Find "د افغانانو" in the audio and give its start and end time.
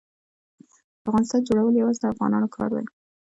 2.01-2.47